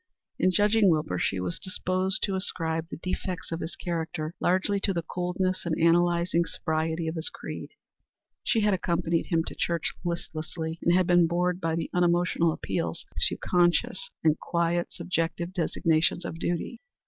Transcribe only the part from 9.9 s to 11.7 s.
listlessly, and had been bored